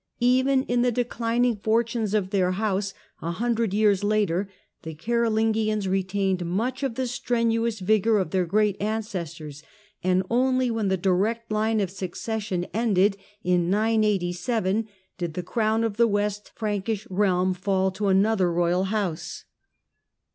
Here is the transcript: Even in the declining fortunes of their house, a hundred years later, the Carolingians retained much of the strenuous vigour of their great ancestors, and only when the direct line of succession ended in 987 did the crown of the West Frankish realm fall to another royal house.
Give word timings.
Even 0.25 0.63
in 0.63 0.81
the 0.81 0.91
declining 0.91 1.57
fortunes 1.57 2.15
of 2.15 2.31
their 2.31 2.53
house, 2.53 2.91
a 3.21 3.29
hundred 3.33 3.71
years 3.71 4.03
later, 4.03 4.49
the 4.81 4.95
Carolingians 4.95 5.87
retained 5.87 6.43
much 6.43 6.81
of 6.81 6.95
the 6.95 7.05
strenuous 7.05 7.79
vigour 7.79 8.17
of 8.17 8.31
their 8.31 8.47
great 8.47 8.81
ancestors, 8.81 9.61
and 10.03 10.23
only 10.27 10.71
when 10.71 10.87
the 10.87 10.97
direct 10.97 11.51
line 11.51 11.79
of 11.79 11.91
succession 11.91 12.65
ended 12.73 13.15
in 13.43 13.69
987 13.69 14.87
did 15.19 15.35
the 15.35 15.43
crown 15.43 15.83
of 15.83 15.97
the 15.97 16.07
West 16.07 16.51
Frankish 16.55 17.05
realm 17.11 17.53
fall 17.53 17.91
to 17.91 18.07
another 18.07 18.51
royal 18.51 18.85
house. 18.85 19.43